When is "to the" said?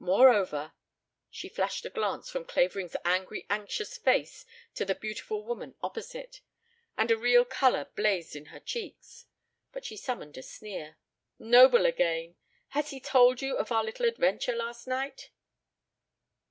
4.74-4.94